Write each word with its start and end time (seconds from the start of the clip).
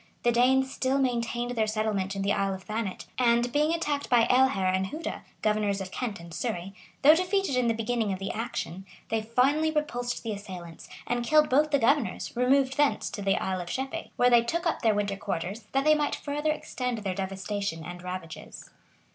The 0.23 0.31
Danes 0.31 0.73
still 0.73 0.97
maintained 0.97 1.51
their 1.51 1.67
settlement 1.67 2.15
in 2.15 2.23
the 2.23 2.33
Isle 2.33 2.55
of 2.55 2.63
Thanet; 2.63 3.05
and, 3.19 3.51
being 3.53 3.71
attacked 3.71 4.09
by 4.09 4.25
Ealher 4.31 4.75
and 4.75 4.87
Huda, 4.87 5.21
governors 5.43 5.79
of 5.79 5.91
Kent 5.91 6.19
and 6.19 6.33
Surrey, 6.33 6.73
though 7.03 7.13
defeated 7.15 7.55
in 7.55 7.67
the 7.67 7.75
beginning 7.75 8.11
of 8.11 8.17
the 8.17 8.31
action, 8.31 8.87
they 9.09 9.21
finally 9.21 9.69
repulsed 9.69 10.23
the 10.23 10.31
assailants, 10.33 10.89
and 11.05 11.23
killed 11.23 11.49
both 11.51 11.69
the 11.69 11.77
governors, 11.77 12.35
removed 12.35 12.77
thence 12.77 13.11
to 13.11 13.21
the 13.21 13.37
Isle 13.37 13.61
of 13.61 13.69
Shepey, 13.69 14.09
where 14.15 14.31
they 14.31 14.41
took 14.41 14.65
up 14.65 14.81
their 14.81 14.95
winter 14.95 15.17
quarters, 15.17 15.65
that 15.71 15.85
they 15.85 15.93
might 15.93 16.15
farther 16.15 16.49
extend 16.51 16.97
their 16.97 17.13
devastation 17.13 17.83
and 17.85 18.01
ravages. 18.01 18.71